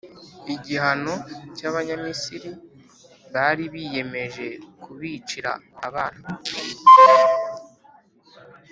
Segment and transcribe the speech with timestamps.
[0.55, 1.13] Igihano
[1.55, 2.51] cy’Abanyamisiri
[3.33, 4.45] bari biyemeje
[4.83, 5.51] kubicira
[5.87, 6.27] abana,